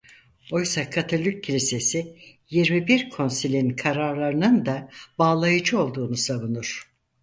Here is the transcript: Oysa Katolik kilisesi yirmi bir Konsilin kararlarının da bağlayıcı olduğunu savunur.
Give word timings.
Oysa 0.51 0.89
Katolik 0.89 1.43
kilisesi 1.43 2.17
yirmi 2.49 2.87
bir 2.87 3.09
Konsilin 3.09 3.69
kararlarının 3.69 4.65
da 4.65 4.89
bağlayıcı 5.19 5.79
olduğunu 5.79 6.15
savunur. 6.15 6.91